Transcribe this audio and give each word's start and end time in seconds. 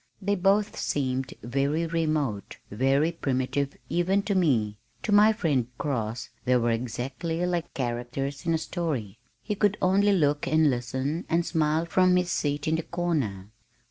They 0.19 0.33
both 0.33 0.75
seemed 0.79 1.35
very 1.43 1.85
remote, 1.85 2.57
very 2.71 3.11
primitive 3.11 3.77
even 3.87 4.23
to 4.23 4.33
me, 4.33 4.79
to 5.03 5.11
my 5.11 5.31
friend 5.31 5.67
Cross 5.77 6.29
they 6.43 6.57
were 6.57 6.71
exactly 6.71 7.45
like 7.45 7.75
characters 7.75 8.47
in 8.47 8.55
a 8.55 8.57
story. 8.57 9.19
He 9.43 9.53
could 9.53 9.77
only 9.79 10.11
look 10.11 10.47
and 10.47 10.71
listen 10.71 11.25
and 11.29 11.45
smile 11.45 11.85
from 11.85 12.15
his 12.15 12.31
seat 12.31 12.67
in 12.67 12.77
the 12.77 12.81
corner. 12.81 13.51